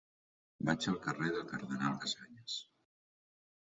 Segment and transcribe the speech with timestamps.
[0.69, 2.61] Vaig al carrer del Cardenal Casañas.